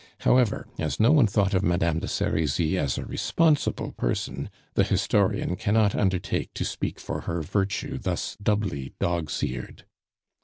[0.21, 5.55] However, as no one thought of Madame de Serizy as a responsible person, the historian
[5.55, 9.85] cannot undertake to speak for her virtue thus doubly dog's eared.